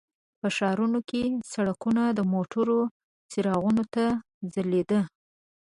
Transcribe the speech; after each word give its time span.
په 0.39 0.47
ښارونو 0.55 0.99
کې 1.09 1.21
سړکونه 1.53 2.03
د 2.17 2.19
موټرو 2.33 2.79
څراغونو 3.31 3.83
ته 3.93 4.05
ځلیده. 4.53 4.99